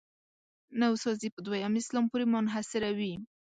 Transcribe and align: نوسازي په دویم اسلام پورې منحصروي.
نوسازي 0.81 1.27
په 1.33 1.39
دویم 1.45 1.73
اسلام 1.81 2.05
پورې 2.11 2.25
منحصروي. 2.33 3.13